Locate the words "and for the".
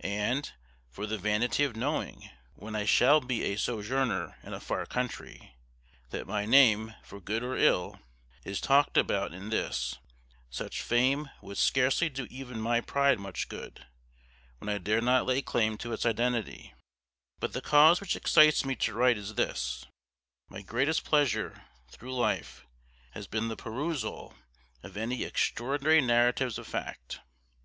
0.00-1.16